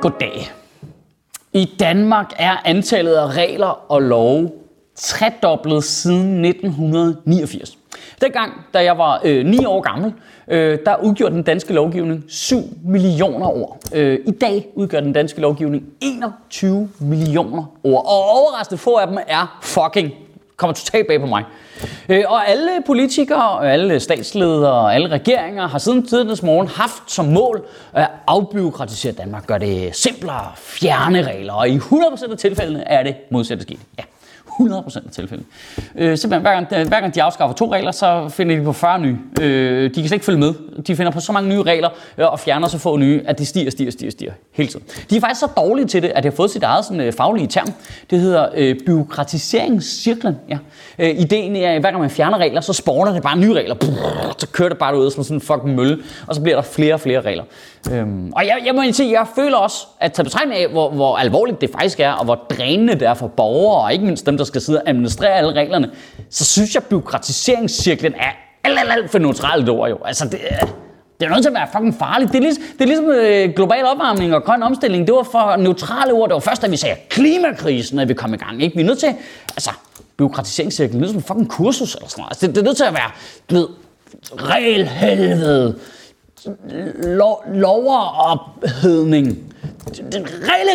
[0.00, 0.52] Goddag.
[1.52, 4.50] I Danmark er antallet af regler og love
[4.94, 7.78] tredoblet siden 1989.
[8.20, 10.12] Dengang, da jeg var øh, 9 år gammel,
[10.48, 13.78] øh, der udgjorde den danske lovgivning 7 millioner ord.
[13.94, 18.04] Øh, I dag udgør den danske lovgivning 21 millioner ord.
[18.06, 20.12] Og overraskende få af dem er fucking
[20.58, 21.44] kommer totalt bag på mig.
[22.08, 27.02] Øh, og alle politikere, og alle statsledere og alle regeringer har siden tidens morgen haft
[27.06, 32.88] som mål at afbyråkratisere Danmark, gøre det simplere, fjerne regler, og i 100% af tilfældene
[32.88, 33.80] er det modsatte sket.
[33.98, 34.02] Ja.
[34.60, 35.44] 100% af tilfælde.
[35.96, 39.00] Øh, simpelthen, hver gang, hver gang de afskaffer to regler, så finder de på 40
[39.00, 39.16] nye.
[39.40, 40.54] Øh, de kan slet ikke følge med.
[40.86, 43.46] De finder på så mange nye regler øh, og fjerner så få nye, at det
[43.46, 44.86] stiger, stiger, stiger, stiger hele tiden.
[45.10, 47.12] De er faktisk så dårlige til det, at det har fået sit eget sådan, øh,
[47.12, 47.72] faglige term.
[48.10, 50.36] Det hedder øh, byråkratiseringscirklen.
[50.48, 50.58] Ja.
[50.98, 53.74] Øh, ideen er, at hver gang man fjerner regler, så spawner det bare nye regler.
[53.74, 56.62] Brrr, så kører det bare ud som sådan en fucking mølle, og så bliver der
[56.62, 57.44] flere og flere regler.
[57.92, 61.16] Øhm, og jeg, jeg må sige, jeg føler også, at tage betragtning af, hvor, hvor
[61.16, 64.36] alvorligt det faktisk er, og hvor drænende det er for borgere, og ikke mindst dem,
[64.36, 65.90] der skal sidde og administrere alle reglerne,
[66.30, 68.30] så synes jeg, at byråkratiseringscirklen er
[68.64, 69.98] alt, alt, alt for neutralt ord jo.
[70.04, 70.40] Altså, det,
[71.20, 72.32] det er nødt til at være fucking farligt.
[72.32, 75.06] Det er ligesom, det er ligesom øh, global opvarmning og grøn omstilling.
[75.06, 76.28] Det var for neutrale ord.
[76.28, 78.62] Det var først, da vi sagde klimakrisen, at vi kom i gang.
[78.62, 78.76] Ikke?
[78.76, 79.14] Vi er nødt til,
[79.56, 79.70] altså,
[80.16, 82.30] byråkratiseringscirklen, det er som en fucking kursus eller sådan noget.
[82.30, 83.10] Altså, det, det er nødt til at være,
[83.50, 83.68] du ved,
[84.36, 85.74] regelhelvede,
[87.02, 89.47] lo- loverophedning,
[90.16, 90.68] en reel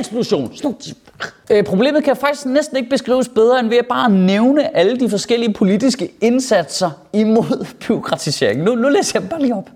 [1.52, 5.10] Øh, problemet kan faktisk næsten ikke beskrives bedre, end ved at bare nævne alle de
[5.10, 8.64] forskellige politiske indsatser imod byråkratisering.
[8.64, 9.70] Nu, nu læser jeg bare lige op.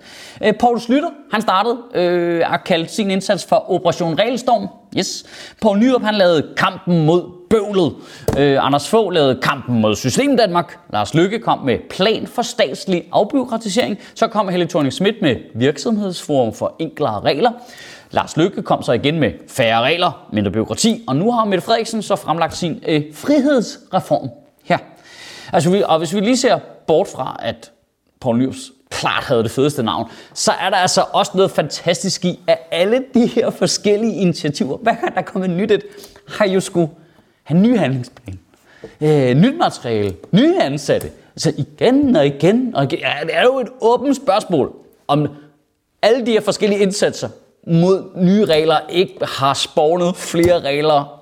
[0.44, 4.68] Øh, Poul Slytter, han startede øh, at kalde sin indsats for Operation Regelstorm.
[4.98, 5.26] Yes.
[5.62, 7.94] Poul Nyrup, han lavede kampen mod bøvlet.
[8.38, 10.80] Øh, Anders Fogh lavede kampen mod System Danmark.
[10.94, 13.98] Lars Lykke kom med plan for statslig afbyråkratisering.
[14.16, 17.52] Så kom Helle thorning Schmidt med virksomhedsforum for enklere regler.
[18.12, 22.02] Lars Løkke kom så igen med færre regler, mindre byråkrati, og nu har Mette Frederiksen
[22.02, 24.30] så fremlagt sin øh, frihedsreform
[24.64, 24.78] her.
[25.54, 27.72] Altså, vi, og hvis vi lige ser bort fra, at
[28.20, 32.40] Poul Nyrups klart havde det fedeste navn, så er der altså også noget fantastisk i,
[32.48, 35.84] at alle de her forskellige initiativer, hver gang der kommer nyt et,
[36.28, 36.90] har jo skulle
[37.44, 38.40] have ny handlingsplan,
[39.02, 41.12] øh, nyt materiale, nye ansatte.
[41.36, 43.00] Altså igen og igen og igen.
[43.00, 44.76] Ja, det er jo et åbent spørgsmål,
[45.08, 45.28] om
[46.02, 47.30] alle de her forskellige indsatser
[47.68, 51.22] mod nye regler ikke har spawnet flere regler,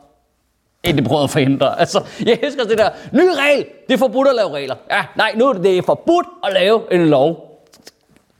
[0.83, 1.79] end det prøvede at forhindre.
[1.79, 4.75] Altså, jeg elsker det der, ny regel, det er forbudt at lave regler.
[4.91, 7.51] Ja, nej, nu er det, det er forbudt at lave en lov.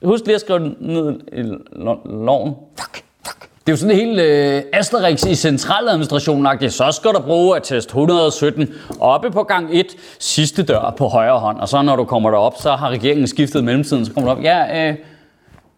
[0.02, 1.42] Husk lige at skrive den ned i
[2.04, 2.54] loven.
[2.78, 3.40] Fuck, fuck.
[3.40, 7.62] Det er jo sådan en helt øh, Asterix i centraladministrationen Så skal du bruge at
[7.62, 8.68] test 117
[9.00, 9.86] oppe på gang 1,
[10.18, 11.58] sidste dør på højre hånd.
[11.58, 14.44] Og så når du kommer derop, så har regeringen skiftet mellemtiden, så kommer du op.
[14.44, 14.96] Ja, øh,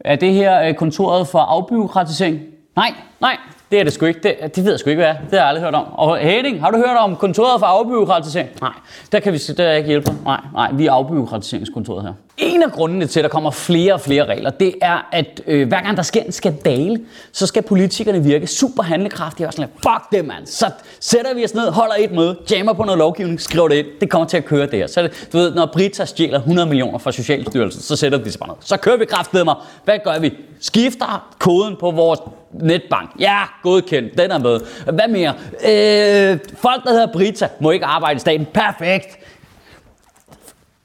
[0.01, 2.41] er det her øh, kontoret for afbyråkratisering?
[2.77, 3.37] Nej, nej,
[3.71, 4.21] det er det sgu ikke.
[4.23, 5.15] Det, det ved jeg sgu ikke, hvad er.
[5.15, 5.87] Det har jeg aldrig hørt om.
[5.93, 8.49] Og Henning, har du hørt om kontoret for afbyråkratisering?
[8.61, 8.73] Nej,
[9.13, 10.13] der kan vi der ikke hjælpe.
[10.25, 12.13] Nej, nej, vi er afbyråkratiseringskontoret her.
[12.39, 15.69] En af grundene til, at der kommer flere og flere regler, det er, at øh,
[15.69, 17.01] hver gang der sker en skandale,
[17.33, 21.45] så skal politikerne virke super handlekraftige og sådan lidt, fuck det mand, så sætter vi
[21.45, 24.37] os ned, holder et møde, jammer på noget lovgivning, skriver det ind, det kommer til
[24.37, 24.87] at køre der.
[24.87, 28.49] Så du ved, når Brita stjæler 100 millioner fra Socialstyrelsen, så sætter de sig bare
[28.49, 28.57] ned.
[28.61, 29.55] Så kører vi kraftedeme mig.
[29.85, 30.35] Hvad gør vi?
[30.61, 32.21] Skifter koden på vores
[32.53, 33.11] netbank.
[33.21, 34.61] Ja, godkendt, den er med.
[34.85, 35.35] Hvad mere?
[35.65, 38.47] Øh, folk, der hedder Brita, må ikke arbejde i staten.
[38.55, 39.19] Perfekt.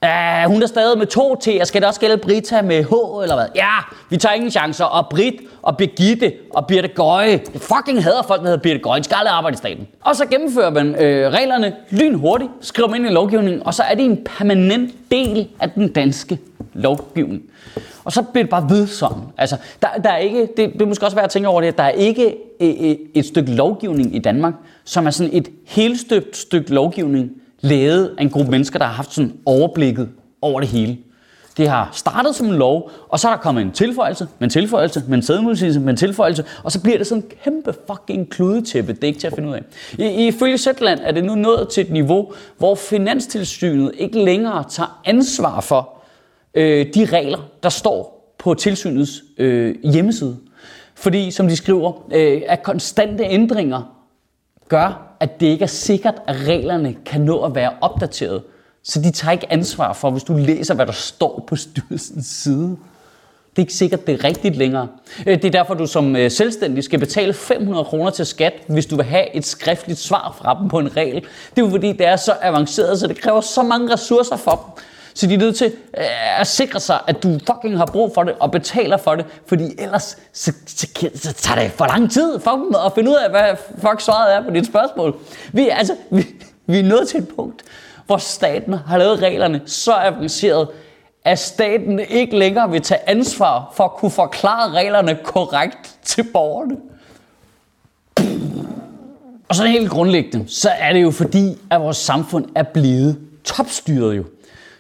[0.03, 3.35] Uh, hun er stadig med to T, skal det også gælde Brita med H, eller
[3.35, 3.45] hvad?
[3.55, 3.69] Ja,
[4.09, 4.85] vi tager ingen chancer.
[4.85, 7.41] Og Brit, og Birgitte, og Birte Gøje.
[7.53, 8.99] Jeg fucking hader folk, der hedder Birte Gøje.
[8.99, 9.87] De skal aldrig arbejde i staten.
[10.01, 13.95] Og så gennemfører man øh, reglerne lynhurtigt, skriver dem ind i lovgivningen, og så er
[13.95, 16.39] det en permanent del af den danske
[16.73, 17.41] lovgivning.
[18.03, 19.21] Og så bliver det bare ved sådan.
[19.37, 21.67] Altså, der, der er ikke, det, det er måske også værd at tænke over det,
[21.67, 24.53] at der er ikke et, et stykke lovgivning i Danmark,
[24.83, 27.31] som er sådan et helstøbt stykke lovgivning,
[27.63, 30.09] lavet af en gruppe mennesker, der har haft sådan overblikket
[30.41, 30.97] over det hele.
[31.57, 34.49] Det har startet som en lov, og så er der kommet en tilføjelse, med en
[34.49, 38.29] tilføjelse, med en sædmodsigelse, med en tilføjelse, og så bliver det sådan en kæmpe fucking
[38.29, 38.93] kludetæppe.
[38.93, 39.63] Det er ikke til at finde ud af.
[39.97, 45.01] I, ifølge Zetland er det nu nået til et niveau, hvor Finanstilsynet ikke længere tager
[45.05, 45.93] ansvar for
[46.53, 50.37] øh, de regler, der står på tilsynets øh, hjemmeside.
[50.95, 53.95] Fordi, som de skriver, øh, at konstante ændringer
[54.67, 58.43] gør, at det ikke er sikkert, at reglerne kan nå at være opdateret.
[58.83, 62.77] Så de tager ikke ansvar for, hvis du læser, hvad der står på styrelsens side.
[63.49, 64.87] Det er ikke sikkert, det er rigtigt længere.
[65.27, 68.85] Øh, det er derfor, du som øh, selvstændig skal betale 500 kroner til skat, hvis
[68.85, 71.15] du vil have et skriftligt svar fra dem på en regel.
[71.55, 74.51] Det er jo fordi, det er så avanceret, så det kræver så mange ressourcer for
[74.51, 74.83] dem.
[75.13, 78.23] Så de er nødt til øh, at sikre sig, at du fucking har brug for
[78.23, 82.39] det og betaler for det, fordi ellers så, så, så tager det for lang tid
[82.39, 85.15] for dem at finde ud af, hvad fuck svaret er på dit spørgsmål.
[85.53, 86.25] Vi, altså, vi,
[86.65, 87.63] vi er nået til et punkt,
[88.05, 90.67] hvor staten har lavet reglerne så avanceret,
[91.25, 96.75] at staten ikke længere vil tage ansvar for at kunne forklare reglerne korrekt til borgerne.
[99.49, 104.17] Og så helt grundlæggende, så er det jo fordi, at vores samfund er blevet topstyret
[104.17, 104.23] jo.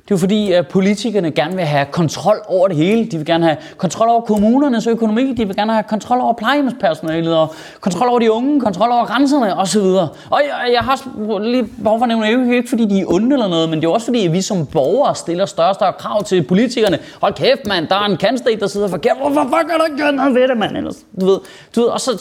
[0.03, 3.05] Det er jo fordi, at politikerne gerne vil have kontrol over det hele.
[3.05, 5.33] De vil gerne have kontrol over kommunernes økonomi.
[5.33, 9.57] De vil gerne have kontrol over plejehjemspersonalet og kontrol over de unge, kontrol over grænserne
[9.57, 9.81] osv.
[9.81, 13.33] Og jeg, jeg har lige behov for at nævne, det ikke fordi, de er onde
[13.33, 15.93] eller noget, men det er også fordi, at vi som borgere stiller større og større
[15.93, 16.99] krav til politikerne.
[17.21, 19.17] Hold kæft, mand, der er en kandidat, der sidder forkert.
[19.17, 20.77] Hvorfor fuck er der ikke gjort noget ved det, mand?
[20.77, 20.95] Ellers?
[21.21, 21.39] Du ved,
[21.75, 22.17] du ved, og så,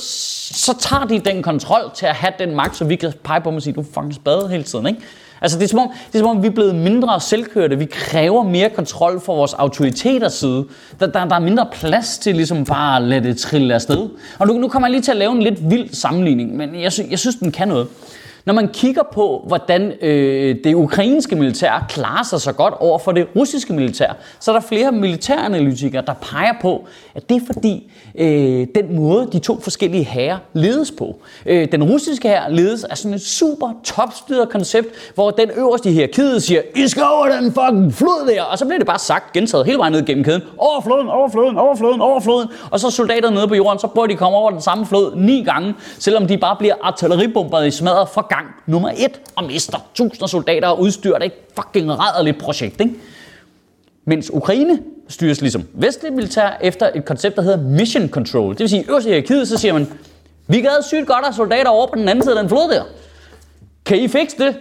[0.55, 3.50] så tager de den kontrol til at have den magt, så vi kan pege på
[3.50, 5.00] dem og sige, du er fucking spade hele tiden, ikke?
[5.42, 7.78] Altså det er, som om, det er som om, vi er blevet mindre selvkørte.
[7.78, 10.64] Vi kræver mere kontrol for vores autoriteters side.
[11.00, 14.08] Der, der, der er mindre plads til ligesom bare at lade det trille afsted.
[14.38, 16.92] Og nu, nu kommer jeg lige til at lave en lidt vild sammenligning, men jeg,
[17.10, 17.88] jeg synes, den kan noget.
[18.44, 23.12] Når man kigger på, hvordan øh, det ukrainske militær klarer sig så godt over for
[23.12, 27.92] det russiske militær, så er der flere militæranalytikere, der peger på, at det er fordi
[28.18, 31.16] øh, den måde, de to forskellige hære ledes på.
[31.46, 35.92] Øh, den russiske hær ledes af sådan et super topstyret koncept, hvor den øverste i
[35.92, 39.32] hierarkiet siger, I skal over den fucking flod der, og så bliver det bare sagt,
[39.32, 42.80] gentaget hele vejen ned gennem kæden, over floden, over floden, over floden, over floden, og
[42.80, 45.42] så soldaterne nede på jorden, så prøver de at komme over den samme flod ni
[45.44, 50.26] gange, selvom de bare bliver artilleribomberet i smadret fra gang nummer et og mister tusinder
[50.26, 51.12] soldater og udstyr.
[51.12, 52.94] Det er et fucking rædderligt projekt, ikke?
[54.05, 58.52] Mens Ukraine styres ligesom vestligt militær efter et koncept, der hedder mission control.
[58.52, 59.93] Det vil sige, øverst i hierarkiet, så siger man,
[60.46, 62.82] vi gad sygt godt af soldater over på den anden side af den flod der.
[63.84, 64.56] Kan I fikse det?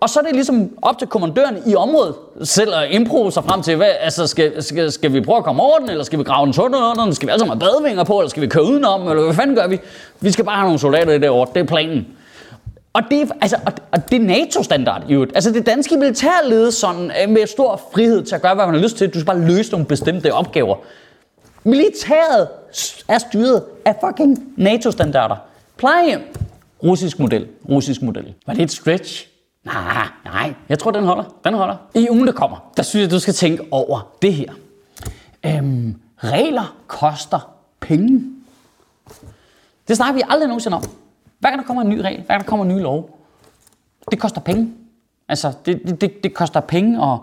[0.00, 3.62] Og så er det ligesom op til kommandøren i området selv at improve sig frem
[3.62, 6.24] til, hvad, altså skal, skal, skal vi prøve at komme over den, eller skal vi
[6.24, 8.64] grave en tunnel under den, skal vi altså have badevinger på, eller skal vi køre
[8.64, 9.78] udenom, eller hvad fanden gør vi?
[10.20, 12.06] Vi skal bare have nogle soldater i det år, det er planen.
[12.94, 15.32] Og det, altså, og, og det er NATO-standard i øvrigt.
[15.34, 18.74] Altså det danske militær ledes sådan øh, med stor frihed til at gøre, hvad man
[18.74, 19.08] har lyst til.
[19.08, 20.76] Du skal bare løse nogle bestemte opgaver.
[21.64, 22.48] Militæret
[23.08, 25.36] er styret af fucking NATO-standarder.
[25.76, 26.20] Plejehjem.
[26.82, 27.46] Russisk model.
[27.68, 28.34] Russisk model.
[28.46, 29.28] Var det et stretch?
[29.64, 30.54] Nej, nej.
[30.68, 31.24] Jeg tror, den holder.
[31.44, 31.76] Den holder.
[31.94, 34.52] I ugen, der kommer, der synes jeg, du skal tænke over det her.
[35.46, 38.24] Øhm, regler koster penge.
[39.88, 40.84] Det snakker vi aldrig nogensinde om.
[41.44, 43.18] Hver gang der kommer en ny regel, hver gang der kommer en ny lov,
[44.10, 44.72] det koster penge.
[45.28, 47.18] Altså, det, det, det koster penge at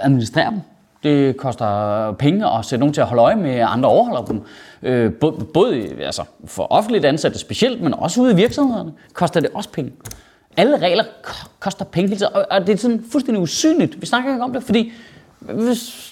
[0.00, 0.60] administrere dem.
[1.02, 4.42] Det koster penge at sætte nogen til at holde øje med, at andre overholder dem.
[4.82, 9.50] Øh, både, både altså for offentligt ansatte specielt, men også ude i virksomhederne, koster det
[9.54, 9.92] også penge.
[10.56, 11.04] Alle regler
[11.60, 14.00] koster penge hele tiden, og det er sådan fuldstændig usynligt.
[14.00, 14.92] Vi snakker ikke om det, fordi
[15.38, 16.10] hvis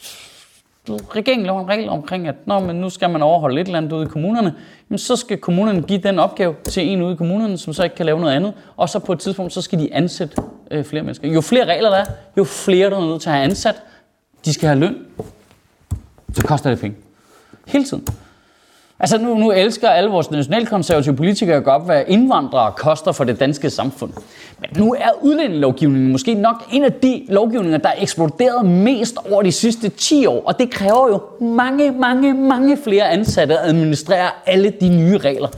[0.95, 3.93] regeringen laver en regel omkring, at når man nu skal man overholde et eller andet
[3.93, 4.55] ude i kommunerne,
[4.91, 7.97] jamen, så skal kommunerne give den opgave til en ude i kommunerne, som så ikke
[7.97, 8.53] kan lave noget andet.
[8.77, 11.29] Og så på et tidspunkt, så skal de ansætte øh, flere mennesker.
[11.29, 12.05] Jo flere regler der er,
[12.37, 13.83] jo flere der er nødt til at have ansat.
[14.45, 14.97] De skal have løn.
[16.35, 16.97] Så koster det penge.
[17.67, 18.07] Hele tiden.
[19.01, 23.71] Altså nu, nu elsker alle vores nationalkonservative politikere at hvad indvandrere koster for det danske
[23.71, 24.13] samfund.
[24.61, 29.43] Men nu er udlændingelovgivningen måske nok en af de lovgivninger, der er eksploderet mest over
[29.43, 30.43] de sidste 10 år.
[30.47, 35.49] Og det kræver jo mange, mange, mange flere ansatte at administrere alle de nye regler.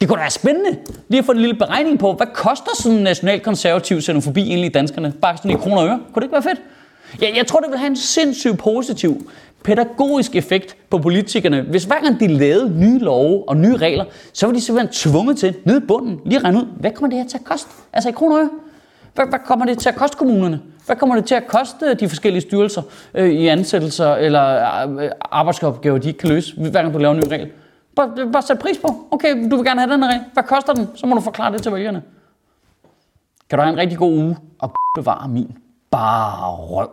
[0.00, 0.76] Det kunne da være spændende
[1.08, 5.12] lige at få en lille beregning på, hvad koster sådan en nationalkonservativ xenofobi egentlig danskerne?
[5.22, 6.00] Bare sådan i kroner og øre.
[6.12, 6.60] Kunne det ikke være fedt?
[7.22, 9.30] Ja, jeg tror, det vil have en sindssygt positiv
[9.64, 11.60] pædagogisk effekt på politikerne.
[11.60, 15.38] Hvis hver gang de lavede nye love og nye regler, så var de simpelthen tvunget
[15.38, 17.70] til, nede i bunden, lige at regne ud, hvad kommer det her til at koste?
[17.92, 18.48] Altså i kroner og
[19.14, 20.60] hvad, hvad kommer det til at koste kommunerne?
[20.86, 22.82] Hvad kommer det til at koste øh, de forskellige styrelser
[23.14, 24.58] øh, i ansættelser eller
[24.98, 27.50] øh, arbejdsopgaver, de ikke kan løse, hver gang du laver en ny regel?
[27.96, 29.06] Bare, øh, bare sæt pris på.
[29.10, 30.24] Okay, du vil gerne have den her regel.
[30.32, 30.88] Hvad koster den?
[30.94, 32.02] Så må du forklare det til vælgerne.
[33.50, 35.56] Kan du have en rigtig god uge og bevare min
[35.94, 36.90] bare røv.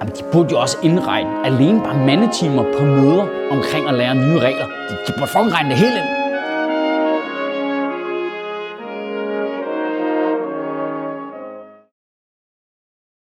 [0.00, 4.38] Jamen, de burde jo også indregne alene bare mandetimer på møder omkring at lære nye
[4.46, 4.66] regler.
[4.88, 6.21] De, de burde fucking regne det hele ind.